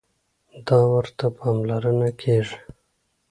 [0.67, 2.57] دا ورته پاملرنه کېږي.